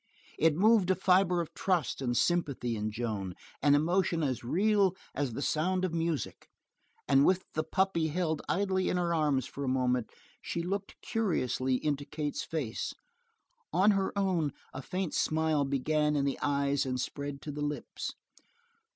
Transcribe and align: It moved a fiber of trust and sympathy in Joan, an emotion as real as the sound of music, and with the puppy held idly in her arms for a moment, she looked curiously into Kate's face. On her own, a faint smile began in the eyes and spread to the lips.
It 0.39 0.55
moved 0.55 0.89
a 0.89 0.95
fiber 0.95 1.41
of 1.41 1.53
trust 1.53 2.01
and 2.01 2.17
sympathy 2.17 2.75
in 2.75 2.89
Joan, 2.89 3.35
an 3.61 3.75
emotion 3.75 4.23
as 4.23 4.43
real 4.43 4.95
as 5.13 5.33
the 5.33 5.43
sound 5.43 5.85
of 5.85 5.93
music, 5.93 6.49
and 7.07 7.23
with 7.23 7.43
the 7.53 7.63
puppy 7.63 8.07
held 8.07 8.41
idly 8.49 8.89
in 8.89 8.97
her 8.97 9.13
arms 9.13 9.45
for 9.45 9.63
a 9.63 9.67
moment, 9.67 10.09
she 10.41 10.63
looked 10.63 10.99
curiously 11.03 11.75
into 11.85 12.03
Kate's 12.05 12.41
face. 12.43 12.95
On 13.71 13.91
her 13.91 14.11
own, 14.17 14.53
a 14.73 14.81
faint 14.81 15.13
smile 15.13 15.65
began 15.65 16.15
in 16.15 16.25
the 16.25 16.39
eyes 16.41 16.83
and 16.83 16.99
spread 16.99 17.39
to 17.43 17.51
the 17.51 17.61
lips. 17.61 18.15